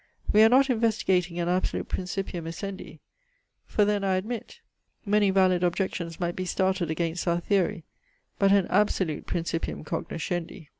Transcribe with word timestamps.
We 0.33 0.41
are 0.41 0.49
not 0.49 0.67
investigating 0.71 1.39
an 1.39 1.47
absolute 1.47 1.87
principium 1.87 2.45
essendi; 2.47 3.01
for 3.67 3.85
then, 3.85 4.03
I 4.03 4.15
admit, 4.15 4.59
many 5.05 5.29
valid 5.29 5.63
objections 5.63 6.19
might 6.19 6.35
be 6.35 6.43
started 6.43 6.89
against 6.89 7.27
our 7.27 7.39
theory; 7.39 7.83
but 8.39 8.51
an 8.51 8.65
absolute 8.71 9.27
principium 9.27 9.83
cognoscendi. 9.83 10.69